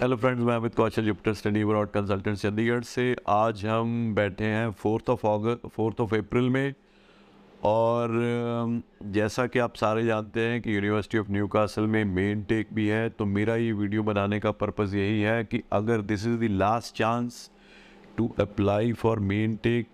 Hello 0.00 0.16
friends 0.16 0.42
मैं 0.44 0.54
Amit 0.56 0.74
Kaushal 0.74 1.04
Jupiter 1.04 1.34
study 1.34 1.60
abroad 1.62 1.88
consultant 1.90 2.36
Chandigarh 2.38 2.82
से। 2.84 3.04
आज 3.28 3.64
हम 3.66 4.14
बैठे 4.14 4.44
हैं 4.44 4.70
fourth 4.72 5.08
of 5.10 5.26
August 5.26 5.66
fourth 5.76 6.00
of 6.00 6.14
April 6.16 6.48
में। 6.48 6.74
और 7.64 8.12
जैसा 9.12 9.46
कि 9.46 9.58
आप 9.58 9.74
सारे 9.76 10.04
जानते 10.06 10.40
हैं 10.40 10.60
कि 10.62 10.76
यूनिवर्सिटी 10.76 11.18
ऑफ़ 11.18 11.30
न्यू 11.32 11.48
कासल 11.48 11.86
में 11.86 12.04
मेन 12.04 12.42
टेक 12.48 12.68
भी 12.74 12.86
है 12.88 13.08
तो 13.08 13.24
मेरा 13.26 13.56
ये 13.56 13.72
वीडियो 13.72 14.02
बनाने 14.02 14.40
का 14.40 14.50
पर्पज़ 14.52 14.96
यही 14.96 15.20
है 15.20 15.42
कि 15.44 15.62
अगर 15.72 16.02
this 16.02 16.26
is 16.26 16.38
the 16.38 16.50
last 16.52 16.94
chance 16.96 17.50
to 18.18 18.30
apply 18.40 18.92
for 19.02 19.20
main 19.32 19.56
take 19.62 19.92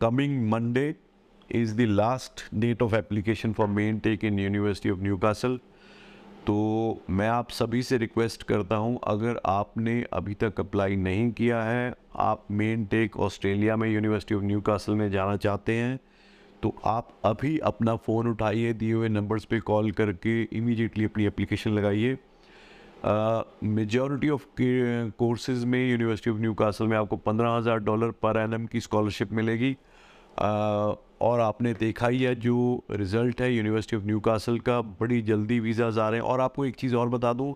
coming 0.00 0.42
Monday 0.50 0.94
is 1.54 1.76
the 1.76 1.86
last 1.90 2.48
date 2.54 2.82
of 2.82 2.94
application 2.94 3.52
for 3.52 3.66
main 3.74 3.98
take 3.98 4.24
in 4.24 4.38
University 4.40 4.90
of 4.90 5.00
Newcastle 5.18 5.58
तो 6.46 6.54
मैं 7.10 7.28
आप 7.28 7.50
सभी 7.50 7.82
से 7.82 7.96
रिक्वेस्ट 7.98 8.42
करता 8.42 8.76
हूँ 8.76 8.98
अगर 9.04 9.40
आपने 9.46 10.04
अभी 10.12 10.34
तक 10.34 10.60
अप्लाई 10.60 10.96
नहीं 10.96 11.30
किया 11.32 11.62
है 11.62 11.94
आप 12.16 12.44
मेन 12.50 12.84
टेक 12.84 13.16
ऑस्ट्रेलिया 13.16 13.76
में 13.76 13.88
यूनिवर्सिटी 13.88 14.34
ऑफ़ 14.34 14.44
न्यू 14.44 14.62
में 14.94 15.10
जाना 15.10 15.36
चाहते 15.36 15.72
हैं 15.72 15.98
तो 16.62 16.74
आप 16.84 17.08
अभी 17.24 17.58
अपना 17.58 17.96
फ़ोन 17.96 18.28
उठाइए 18.28 18.72
दिए 18.72 18.92
हुए 18.92 19.08
नंबर्स 19.08 19.44
पे 19.44 19.60
कॉल 19.60 19.90
करके 19.92 20.42
इमीडिएटली 20.42 21.04
अपनी 21.04 21.24
एप्लीकेशन 21.24 21.70
लगाइए। 21.70 22.16
मेजॉरिटी 23.64 24.28
ऑफ़ 24.28 24.46
कोर्सेज 25.18 25.64
में 25.64 25.78
यूनिवर्सिटी 25.90 26.30
ऑफ़ 26.30 26.38
न्यू 26.38 26.54
में 26.88 26.96
आपको 26.96 27.16
पंद्रह 27.16 27.50
हज़ार 27.50 27.78
डॉलर 27.80 28.10
पर 28.22 28.36
एनम 28.36 28.66
की 28.66 28.80
स्कॉलरशिप 28.80 29.32
मिलेगी। 29.32 29.72
uh, 29.72 30.94
और 31.20 31.40
आपने 31.40 31.72
देखा 31.74 32.08
ही 32.08 32.22
है 32.22 32.34
जो 32.34 32.84
रिज़ल्ट 32.90 33.40
है 33.40 33.52
यूनिवर्सिटी 33.52 33.96
ऑफ़ 33.96 34.04
न्यू 34.04 34.20
का, 34.20 34.80
बड़ी 34.80 35.20
जल्दी 35.22 35.58
वीज़ाज़ 35.60 36.00
आ 36.00 36.08
रहे 36.08 36.20
हैं। 36.20 36.26
और 36.26 36.40
आपको 36.40 36.64
एक 36.66 36.76
चीज़ 36.76 36.96
और 36.96 37.08
बता 37.08 37.32
दूँ, 37.32 37.54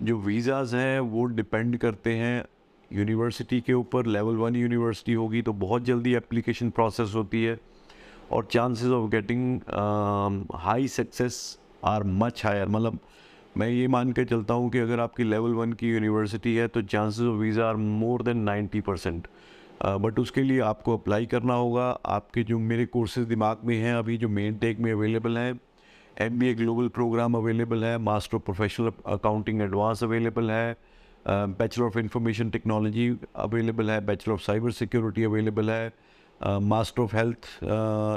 जो 0.00 0.18
वीज़ाज़ 0.18 0.74
हैं, 0.76 1.00
वो 1.00 1.24
डिपेंड 1.24 1.76
करते 1.78 2.14
हैं 2.14 2.44
यूनिवर्सिटी 2.90 3.60
के 3.60 3.72
ऊपर। 3.72 4.06
लेवल 4.06 4.36
वन 4.36 4.56
यूनिवर्सिटी 4.56 5.12
होगी 5.12 5.42
तो 5.42 5.52
बहुत 5.54 5.84
जल्दी 5.84 6.14
एप्लीकेशन 6.14 6.70
प्रोसेस 6.70 7.12
होती 7.14 7.42
है 7.44 7.58
और 8.32 8.48
chances 8.52 8.88
of 8.88 9.10
getting 9.10 9.60
high 10.56 10.88
success 10.88 11.58
are 11.84 12.04
much 12.04 12.44
higher 12.44 12.68
मतलब 12.68 12.98
मैं 13.56 13.68
ये 13.68 13.86
मान 13.88 14.12
के 14.12 14.24
चलता 14.24 14.54
हूँ 14.54 14.70
कि 14.70 14.78
अगर 14.78 15.00
आपकी 15.00 15.24
लेवल 15.24 15.52
वन 15.54 15.72
की 15.72 15.90
यूनिवर्सिटी 15.90 16.54
है 16.56 16.66
तो 16.68 16.82
chances 16.84 17.26
of 17.26 17.36
visa 17.36 17.68
are 17.68 17.76
more 17.76 18.22
than 18.22 18.38
ninety 18.44 18.80
percent 18.80 19.26
but 19.80 20.18
उसके 20.18 20.42
लिए 20.42 20.60
आपको 20.62 20.96
अप्लाई 20.96 21.26
करना 21.26 21.54
होगा। 21.54 21.88
आपके 22.06 22.42
जो 22.44 22.58
मेरे 22.60 22.86
कोर्सेज 22.86 23.26
दिमाग 23.26 23.58
में 23.64 23.76
हैं, 23.76 23.94
अभी 23.94 24.16
जो 24.16 24.28
मेन 24.28 24.56
टेक 24.56 24.78
में 24.78 24.90
अवेलेबल 24.92 25.38
हैं 25.38 25.58
M 26.20 26.38
B 26.38 26.48
A 26.48 26.54
global 26.54 26.88
program 26.90 27.34
available 27.34 27.84
है 27.84 27.96
master 28.00 28.36
of 28.36 28.42
professional 28.44 28.92
accounting 29.06 29.60
advance 29.62 30.04
available 30.04 30.50
है 30.50 30.76
bachelor 31.28 31.84
of 31.86 31.98
information 31.98 32.50
technology 32.50 33.08
available 33.36 33.90
है 33.90 34.04
bachelor 34.06 34.34
of 34.34 34.40
cyber 34.42 34.70
security 34.72 35.24
available 35.24 35.70
है 35.70 35.92
master 36.62 37.02
of 37.02 37.16
health 37.16 37.48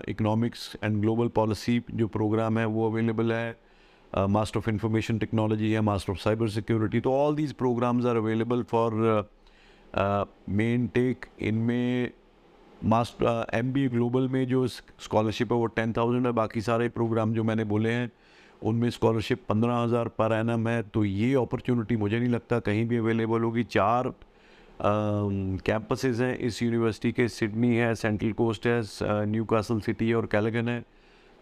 economics 0.09 0.75
and 0.83 0.99
global 1.01 1.27
policy 1.35 1.81
जो 1.91 2.07
program 2.09 2.59
है 2.59 2.65
वो 2.67 2.89
available 2.89 3.31
है 3.33 4.27
master 4.29 4.59
of 4.59 4.69
information 4.69 5.17
technology 5.19 5.71
है 5.71 5.81
master 5.81 6.11
of 6.11 6.19
cyber 6.19 6.49
security 6.49 6.99
तो 6.99 7.13
all 7.13 7.35
these 7.35 7.53
programs 7.55 8.05
are 8.05 8.17
available 8.17 8.63
for 8.71 9.27
main 9.93 10.87
take 10.93 11.25
इनमें 11.41 12.11
master 12.81 13.45
M 13.53 13.71
B 13.73 13.87
global 13.89 14.27
में 14.27 14.45
जो 14.47 14.65
स्कॉलरशिप 14.67 15.51
है 15.51 15.57
वो 15.59 15.65
टेन 15.67 15.93
थाउज़ेंड 15.93 16.25
है, 16.25 16.31
बाकी 16.33 16.61
सारे 16.61 16.89
प्रोग्राम 16.89 17.33
जो 17.33 17.43
मैंने 17.43 17.63
बोले 17.65 17.91
हैं, 17.91 18.11
उनमें 18.61 18.89
स्कॉलरशिप 18.89 19.43
पंद्रह 19.49 19.75
हज़ार 19.75 20.07
पर 20.17 20.33
एनम 20.33 20.67
है 20.67 20.81
तो 20.83 21.03
ये 21.05 21.33
अपॉर्चुनिटी 21.35 21.95
मुझे 21.97 22.19
नहीं 22.19 22.29
लगता 22.29 22.59
कहीं 22.61 22.85
भी 22.87 22.97
अवेलेबल 22.97 23.41
होगी। 23.41 23.63
चार 23.65 24.13
कैंपसेस 24.81 26.19
हैं, 26.19 26.37
इस 26.37 26.61
यूनिवर्सिटी 26.63 27.11
के 27.11 27.27
सिडनी 27.29 27.75
है 27.75 27.93
सेंट्रल 27.95 28.31
कोस्ट 28.33 28.67
है 28.67 28.81
न्यू 29.25 29.45
कासल 29.45 29.79
सिटी 29.81 30.11
और 30.13 30.25
कैलगन 30.31 30.69
है। 30.69 30.83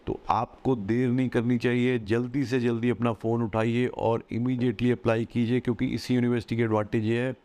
तो 0.06 0.20
आपको 0.30 0.74
देर 0.76 1.08
नहीं 1.10 1.28
करनी 1.28 1.58
चाहिए, 1.58 1.98
जल्दी 2.00 2.44
से 2.44 2.60
जल्दी 2.60 2.90
अपना 2.90 3.12
फ़ोन 3.14 3.42
उठाइए 3.42 3.86
और 3.86 4.24
इमीडिएटली 4.32 4.90
अप्लाई 4.92 5.24
कीजिए, 5.26 5.60
क्योंकि 5.60 5.86
इसी 5.88 6.14
यूनिवर्सिटी 6.14 6.56
की 6.56 6.62
एडवांटेज 6.62 7.04
ये 7.04 7.20
है। 7.20 7.36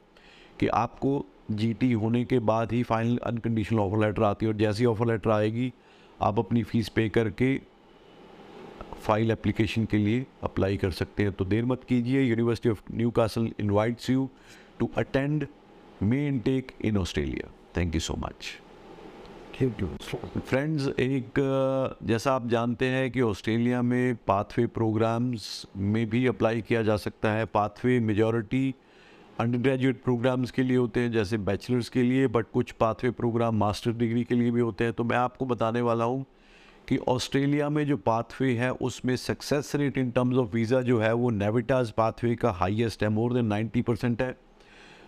कि 0.60 0.68
आपको 0.68 1.26
जीटी 1.52 1.92
होने 1.92 2.24
के 2.26 2.40
बाद 2.40 2.72
ही 2.72 2.82
फाइनल 2.84 3.18
अनकंडीशनल 3.18 3.80
ऑफ़र 3.80 4.06
लेटर 4.06 4.24
आती 4.24 4.46
है 4.46 4.52
और 4.52 4.58
जैसी 4.58 4.86
ऑफ़र 4.86 5.08
लेटर 5.08 5.30
आएगी 5.30 5.72
आप 6.22 6.40
अपनी 6.40 6.64
फ़ीस 6.64 6.90
पे 6.90 7.08
करके 7.10 7.56
फ़ाइल 9.04 9.32
एप्लीकेशन 9.32 9.86
के 9.86 9.98
लिए 9.98 10.26
अप्लाई 10.44 10.78
कर 10.78 10.92
सकते 10.92 11.24
हैं। 11.24 11.32
तो 11.32 11.46
देर 11.46 11.66
मत 11.66 11.84
कीजिए 11.84 12.22
University 12.22 12.70
of 12.70 12.84
Newcastle 13.12 13.50
invites 13.60 14.10
you 14.10 14.30
to 14.80 14.90
attend 14.98 15.48
May 16.04 16.30
take 16.40 16.72
in 16.82 16.98
Australia 16.98 17.52
thank 17.78 17.96
you 17.96 18.02
so 18.02 18.16
much 18.20 18.52
thank 19.62 19.82
you 19.82 19.88
friends 20.40 20.88
एक 21.00 21.40
जैसा 22.04 22.34
आप 22.34 22.48
जानते 22.48 22.86
हैं 22.86 23.10
कि 23.12 23.22
ऑस्ट्रेलिया 23.22 23.82
में 23.82 24.16
पाथवे 24.28 24.66
प्रोग्राम्स 24.68 25.66
में 25.78 26.06
भी 26.10 26.26
अप्लाई 26.28 26.62
किया 26.62 26.82
जा 26.84 26.98
सकता 26.98 27.32
है। 27.32 27.46
Pathway 27.46 28.00
majority 28.00 28.74
under 29.40 29.58
graduate 29.58 30.02
programs 30.04 30.52
के 30.52 30.64
लिए 30.64 30.78
होते 30.78 31.00
हैं, 31.00 31.12
जैसे 31.12 31.38
बैचलर्स 31.38 31.88
के 31.90 32.02
लिए 32.04 32.28
बट 32.28 32.46
कुछ 32.54 32.72
पाथवे 32.72 33.10
प्रोग्राम 33.12 33.56
मास्टर 33.58 33.92
डिग्री 33.92 34.24
के 34.24 34.36
लिए 34.36 34.52
भी 34.52 34.62
होते 34.62 34.84
हैं। 34.84 34.94
तो 34.94 35.04
मैं 35.04 35.18
आपको 35.18 35.46
बताने 35.46 35.82
वाला 35.82 36.06
हूँ 36.06 36.26
कि 36.90 36.98
ऑस्ट्रेलिया 37.08 37.70
में 37.70 37.86
जो 37.88 37.98
पाथवे 37.98 38.52
है, 38.54 38.70
उसमें 38.72 39.16
success 39.16 39.72
rate 39.76 39.98
in 39.98 40.12
terms 40.12 40.38
of 40.38 40.52
visa 40.54 40.82
जो 40.82 41.00
है, 41.00 41.14
वो 41.14 41.30
नेविटाज 41.30 41.92
पाथवे 41.92 42.36
का 42.36 42.52
हाईएस्ट 42.52 43.04
है 43.04 43.10
मोर 43.10 43.34
देन 43.34 43.48
90 43.48 43.82
परसेंट 43.82 44.22
है। 44.22 44.36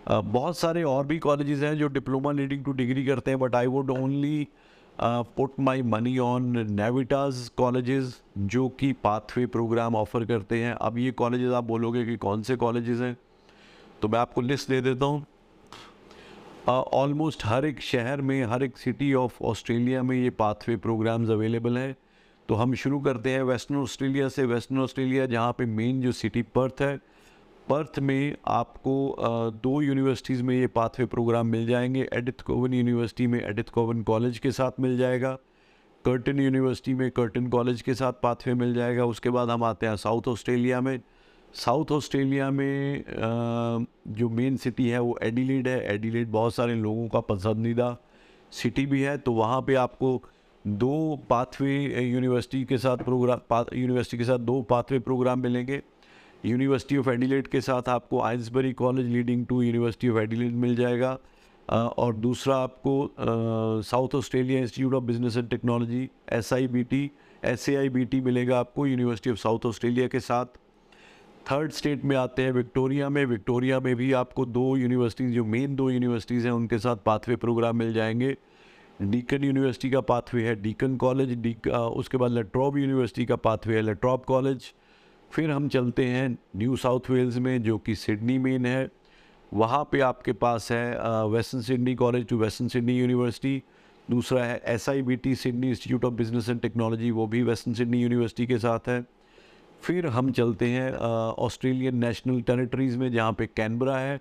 बहुत 0.08 0.58
सारे 0.58 0.82
और 0.84 1.06
भी 1.06 1.18
कॉलेजेस 1.18 1.62
हैं 1.62 1.76
जो 1.78 1.88
डिप्लोमा 1.88 2.32
लीडिंग 2.32 2.64
टू 2.64 2.72
डिग्री 2.72 3.04
करते 3.04 3.30
हैं 3.30 3.40
but 3.40 3.54
I 3.54 3.66
would 3.66 3.90
only 3.90 4.46
put 4.98 5.54
my 5.60 5.82
money 5.84 6.16
on 6.18 6.66
Navitas 6.70 7.48
colleges 7.56 8.20
जो 8.38 8.68
कि 8.80 8.92
पाथवे 9.04 9.46
प्रोग्राम 9.46 9.96
ऑफ़र 9.96 10.24
करते 10.24 10.62
हैं। 10.62 10.74
अब 10.74 10.98
ये 10.98 11.10
कॉलेजेस 11.12 11.52
आप 11.52 11.64
बोलोगे 11.64 12.04
कि 12.04 12.16
कौन 12.16 12.42
से 12.42 12.56
कॉलेजेस 12.56 13.00
हैं? 13.00 13.16
तो 14.02 14.08
मैं 14.08 14.18
आपको 14.18 14.40
लिस्ट 14.40 14.68
दे 14.68 14.80
देता 14.80 15.04
हूँ। 15.04 15.24
ऑलमोस्ट 16.68 17.44
हर 17.44 17.64
एक 17.64 17.80
शहर 17.80 18.20
में 18.20 18.44
हर 18.44 18.62
एक 18.62 18.78
सिटी 18.78 19.12
ऑफ़ 19.14 19.42
ऑस्ट्रेलिया 19.44 20.02
में 20.02 20.16
ये 20.16 20.30
पाथवे 20.30 20.76
प्रोग्राम्स 20.76 21.30
अवेलेबल 21.30 21.78
हैं। 21.78 21.96
तो 22.48 22.54
हम 22.54 22.74
शुरू 22.74 23.00
करते 23.00 23.30
हैं 23.30 23.42
वेस्टर्न 23.42 23.78
ऑस्ट्रेलिया 23.78 24.28
से। 24.28 24.44
वेस्टर्न 24.44 24.80
ऑस्ट्रेलिया 24.80 25.26
जहाँ 25.26 25.52
पे 25.52 25.66
मेन 25.66 26.00
जो 26.00 26.12
सिटी 26.12 26.42
पर्थ 26.42 26.82
है 26.82 26.96
पर्थ 27.68 27.98
में 27.98 28.36
आपको 28.46 29.08
अ, 29.08 29.50
दो 29.50 29.80
यूनिवर्सिटीज़ 29.82 30.42
में 30.42 30.54
ये 30.56 30.66
पाथवे 30.66 31.06
प्रोग्राम 31.06 31.46
मिल 31.46 31.66
जाएँगे। 31.66 32.08
एडिथ 32.12 32.40
कोवन 32.40 32.74
यूनिवर्सिटी 32.74 33.26
में 33.26 33.40
एडिथ 33.40 33.70
कोवन 33.74 34.02
कॉलेज 34.02 34.38
के 34.38 34.50
साथ 34.50 34.80
मिल 34.80 34.96
जाएगा। 34.98 35.32
कर्टन 36.04 36.40
यूनिवर्सिटी 36.40 36.94
में 36.94 37.10
कर्टन 37.10 37.46
कॉलेज 37.46 37.82
के 37.82 37.94
साथ 37.94 38.12
पाथवे 38.12 38.54
मिल 38.54 38.74
जाएगा। 38.74 39.04
उसके 39.04 39.30
बाद 39.30 39.50
हम 39.50 39.64
आते 39.64 39.86
हैं 39.86 39.96
साउथ 39.96 40.28
ऑस्ट्रेलिया 40.28 40.80
में। 40.80 41.00
साउथ 41.56 41.92
ऑस्ट्रेलिया 41.92 42.50
में 42.50 43.04
जो 44.16 44.28
मेन 44.30 44.56
सिटी 44.56 44.88
है 44.88 44.98
वो 45.00 45.18
एडिलेड 45.22 45.68
है। 45.68 45.78
एडिलेड 45.94 46.30
बहुत 46.32 46.54
सारे 46.54 46.74
लोगों 46.76 47.06
का 47.08 47.20
पसंदीदा 47.28 47.96
सिटी 48.52 48.84
भी 48.86 49.00
है। 49.02 49.16
तो 49.18 49.32
वहाँ 49.32 49.60
पे 49.66 49.74
आपको 49.74 50.20
दो 50.64 51.18
पाथवे 51.30 51.76
यूनिवर्सिटी 52.02 52.64
के 52.64 52.78
साथ 52.78 53.04
प्रोग्राम 53.04 53.64
यूनिवर्सिटी 53.74 54.18
के 54.18 54.24
साथ 54.24 54.38
दो 54.40 54.60
पाथवे 54.70 54.98
प्रोग्राम 54.98 55.40
मिलेंगे। 55.40 55.80
यूनिवर्सिटी 56.44 56.96
ऑफ़ 56.96 57.08
एडिलेड 57.10 57.48
के 57.48 57.60
साथ 57.60 57.88
आपको 57.88 58.20
Eynesbury 58.22 58.72
College 58.74 59.06
leading 59.06 59.46
to 59.46 59.62
University 59.62 60.08
of 60.08 60.18
Adelaide 60.18 60.52
मिल 60.56 60.76
जाएगा। 60.76 61.18
और 61.68 62.14
दूसरा 62.16 62.56
आपको 62.56 63.82
South 63.84 64.14
Australia 64.14 64.60
Institute 64.60 64.94
of 64.94 65.04
Business 65.04 65.36
and 65.36 65.48
Technology 65.50 66.08
S 66.32 66.52
I 66.52 66.66
B 66.68 66.82
T 66.84 67.10
S 67.44 67.68
A 67.68 67.74
I 67.76 67.88
B 67.88 68.04
T 68.04 68.20
मिलेगा 68.20 68.58
आपको 68.58 68.86
यूनिवर्सिटी 68.86 69.30
ऑफ़ 69.30 69.38
साउथ 69.38 69.66
ऑस्ट्रेलिया 69.66 70.06
के 70.08 70.20
साथ। 70.20 70.46
थर्ड 71.46 71.72
स्टेट 71.72 72.04
में 72.04 72.14
आते 72.16 72.42
हैं, 72.42 72.52
विक्टोरिया 72.52 73.08
में। 73.08 73.24
विक्टोरिया 73.24 73.78
में 73.80 73.94
भी 73.96 74.12
आपको 74.12 74.44
दो 74.46 74.76
यूनिवर्सिटीज़ 74.76 75.32
जो 75.32 75.44
मेन 75.44 75.74
दो 75.76 75.88
यूनिवर्सिटीज़ 75.90 76.46
हैं, 76.46 76.52
उनके 76.52 76.78
साथ 76.78 76.96
पाथवे 77.06 77.36
प्रोग्राम 77.36 77.76
मिल 77.76 77.92
जाएँगे। 77.92 78.36
डीकन 79.02 79.44
यूनिवर्सिटी 79.44 79.90
का 79.90 80.00
पाथवे 80.00 80.42
है 80.42 80.54
डीकन 80.62 80.96
कॉलेज 80.96 81.34
डी 81.38 81.54
उसके 81.70 82.16
बाद 82.16 82.30
लेट्रॉब 82.30 82.78
यूनिवर्सिटी 82.78 83.24
का 83.26 83.36
पाथवे 83.36 83.76
है 83.76 83.82
लेट्रॉब 83.82 84.24
कॉलेज 84.24 84.72
फिर 85.30 85.50
हम 85.50 85.68
चलते 85.68 86.04
हैं 86.04 86.28
न्यू 86.56 86.76
साउथ 86.76 87.10
वेल्स 87.10 87.36
में, 87.38 87.62
जो 87.62 87.78
कि 87.78 87.94
सिडनी 87.94 88.38
मेन 88.38 88.66
है। 88.66 88.88
वहाँ 89.52 89.82
पे 89.92 90.00
आपके 90.00 90.32
पास 90.34 90.70
है 90.72 91.26
Western 91.28 91.62
Sydney 91.62 91.94
College 91.94 92.26
to 92.26 92.38
Western 92.38 92.68
Sydney 92.68 92.98
University 92.98 93.62
दूसरा 94.08 94.44
है 94.44 94.62
S 94.66 94.88
I 94.88 95.02
B 95.02 95.16
T 95.16 95.34
Sydney 95.34 95.68
Institute 95.68 96.04
of 96.04 96.14
Business 96.14 96.48
and 96.48 96.60
Technology 96.60 97.10
वो 97.10 97.26
भी 97.26 97.42
वेस्टर्न 97.42 97.74
सिडनी 97.74 98.02
यूनिवर्सिटी 98.02 98.46
के 98.46 98.58
साथ 98.58 98.88
है। 98.88 99.04
फिर 99.82 100.06
हम 100.06 100.30
चलते 100.32 100.68
हैं 100.68 100.92
ऑस्ट्रेलियन 100.92 101.96
नेशनल 101.96 102.40
टेरिटरीज़ 102.42 102.96
में 102.98 103.10
जहाँ 103.12 103.32
पे 103.32 103.46
कैनबरा 103.46 103.98
है। 103.98 104.18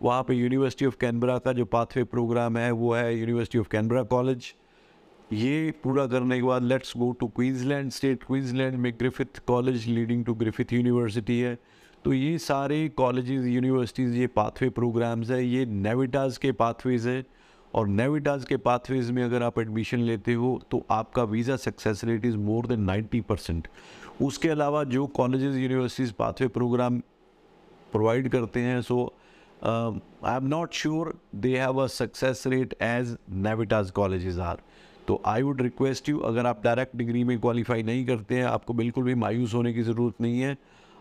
वहाँ 0.00 0.22
पे 0.28 0.34
यूनिवर्सिटी 0.34 0.86
ऑफ़ 0.86 0.96
कैनबरा 1.00 1.36
का 1.38 1.52
जो 1.52 1.64
पाथवे 1.64 2.04
प्रोग्राम 2.04 2.56
है, 2.56 2.70
वो 2.70 2.92
है 2.94 3.18
यूनिवर्सिटी 3.18 3.58
ऑफ़ 3.58 3.68
कैनबरा 3.68 4.02
कॉलेज 4.04 4.52
ये 5.32 5.70
पूरा 5.82 6.06
करने 6.06 6.36
के 6.36 6.42
बाद 6.42 6.62
let's 6.62 6.92
go 6.96 7.10
to 7.20 7.26
Queensland 7.26 7.90
state 7.90 8.24
Queensland 8.24 8.76
में 8.76 8.92
Griffith 8.92 9.38
College 9.46 9.86
leading 9.88 10.24
to 10.24 10.34
Griffith 10.34 10.72
University 10.72 11.38
है। 11.40 11.58
तो 12.04 12.12
ये 12.12 12.38
सारे 12.38 12.88
कॉलेजेस 12.88 13.46
यूनिवर्सिटीज़ 13.46 14.16
ये 14.16 14.26
पाथवे 14.26 14.68
प्रोग्राम्स 14.70 15.30
है, 15.30 15.44
ये 15.44 15.64
नेविटाज 15.66 16.38
के 16.38 16.52
पाथवेज़ 16.52 17.08
है। 17.08 17.24
और 17.74 17.86
नेविटाज 17.88 18.44
के 18.44 18.56
पाथवेज 18.56 19.10
में 19.10 19.22
अगर 19.24 19.42
आप 19.42 19.58
एडमिशन 19.58 19.98
लेते 19.98 20.32
हो 20.34 20.60
तो 20.70 20.84
आपका 20.90 21.22
visa 21.24 21.56
success 21.56 22.04
rate 22.04 22.24
is 22.24 22.36
more 22.38 22.66
than 22.66 22.84
90 22.86 23.20
percent 23.20 23.68
उसके 24.22 24.48
अलावा 24.48 24.82
जो 24.86 25.06
colleges 25.16 25.56
universities 25.56 26.12
pathway 26.18 26.48
program 26.48 26.98
provide 27.92 28.28
करते 28.28 28.60
हैं 28.60 28.80
so 28.82 29.04
I 29.64 30.36
am 30.36 30.46
not 30.48 30.72
sure 30.74 31.14
they 31.36 31.56
have 31.58 31.82
a 31.82 31.86
success 31.88 32.42
rate 32.46 32.74
as 32.82 33.16
Navitas 33.46 33.90
colleges 33.90 34.38
are 34.40 34.62
तो 35.08 35.20
आई 35.26 35.42
वुड 35.42 35.60
रिक्वेस्ट 35.62 36.08
यू 36.08 36.18
अगर 36.20 36.46
आप 36.46 36.62
डायरेक्ट 36.64 36.96
डिग्री 36.96 37.24
में 37.24 37.38
qualify 37.40 37.82
नहीं 37.82 38.04
करते 38.06 38.34
हैं, 38.34 38.44
आपको 38.44 38.74
बिल्कुल 38.74 39.04
भी 39.04 39.14
मायूस 39.14 39.54
होने 39.54 39.72
की 39.74 39.82
ज़रूरत 39.82 40.20
नहीं 40.20 40.40
है। 40.40 40.56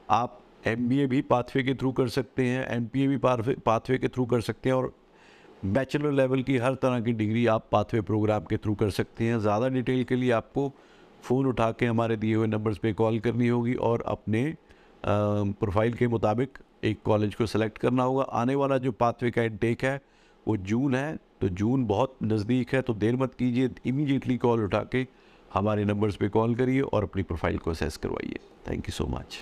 आप 0.09 0.39
एमबीए 0.67 1.05
भी 1.07 1.21
पाथवे 1.23 1.63
के 1.63 1.73
थ्रू 1.73 1.91
कर 1.91 2.07
सकते 2.09 2.45
हैं 2.45 2.65
एम 2.69 2.85
भी 2.93 3.17
पाथवे 3.17 3.97
के 3.97 4.07
थ्रू 4.07 4.25
कर 4.25 4.41
सकते 4.41 4.69
हैं 4.69 4.75
और 4.75 4.93
बैचलर 5.65 6.11
लेवल 6.11 6.41
की 6.43 6.57
हर 6.57 6.75
तरह 6.75 7.01
की 7.01 7.11
डिग्री 7.13 7.45
आप 7.47 7.67
पाथवे 7.71 8.01
प्रोग्राम 8.01 8.45
के 8.45 8.57
थ्रू 8.57 8.75
कर 8.75 8.89
सकते 8.91 9.23
हैं। 9.23 9.39
ज़्यादा 9.39 9.67
डिटेल 9.69 10.03
के 10.03 10.15
लिए 10.15 10.31
आपको 10.31 10.71
फ़ोन 11.23 11.45
उठा 11.45 11.71
के 11.71 11.85
हमारे 11.85 12.15
दिए 12.17 12.35
हुए 12.35 12.47
नंबर्स 12.47 12.77
पे 12.77 12.93
कॉल 12.93 13.19
करनी 13.19 13.47
होगी 13.47 13.73
और 13.83 14.03
अपने 14.07 14.43
प्रोफ़ाइल 15.03 15.93
के 15.93 16.07
मुताबिक 16.07 16.57
एक 16.83 17.01
कॉलेज 17.05 17.35
को 17.35 17.45
सेलेक्ट 17.45 17.77
करना 17.77 18.03
होगा। 18.03 18.23
आने 18.33 18.55
वाला 18.55 18.77
जो 18.77 18.91
पाथवे 18.93 19.31
का 19.31 19.43
इंटेक 19.43 19.83
है, 19.83 19.99
वो 20.45 20.57
जून 20.59 20.95
है 20.95 21.17
तो 21.41 21.49
जून 21.51 21.85
बहुत 21.85 22.17
नज़दीक 22.23 22.73
है 22.73 22.81
तो 22.81 22.93
देर 22.95 23.15
मत 23.15 23.33
कीजिए 23.33 23.69
इमीडिएटली 23.85 24.37
कॉल 24.37 24.63
उठा 24.63 24.83
के 24.91 25.05
हमारे 25.53 25.85
नंबर्स 25.85 26.15
पे 26.15 26.29
कॉल 26.29 26.55
करिए 26.55 26.81
और 26.81 27.03
अपनी 27.03 27.23
प्रोफ़ाइल 27.23 27.57
को 27.57 27.71
असेस 27.71 27.97
करवाइए। 27.97 28.39
Thank 28.67 28.89
you 28.89 28.91
so 28.91 29.07
much 29.07 29.39